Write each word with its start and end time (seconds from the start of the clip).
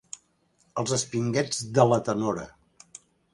Els 0.83 0.93
espinguets 0.97 1.61
de 1.77 1.85
la 1.91 2.01
tenora. 2.09 2.47